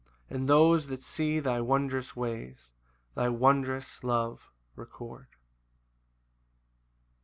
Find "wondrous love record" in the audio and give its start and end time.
3.29-5.27